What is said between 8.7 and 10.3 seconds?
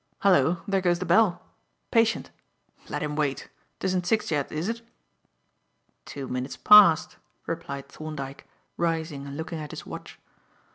rising and looking at his watch.